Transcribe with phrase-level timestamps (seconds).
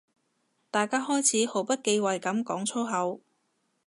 [0.71, 3.21] 大家開始毫不忌諱噉講粗口